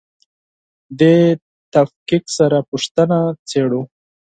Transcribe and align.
دې 0.99 1.17
تفکیک 1.73 2.23
سره 2.37 2.57
پوښتنه 2.69 3.17
څېړو. 3.49 3.81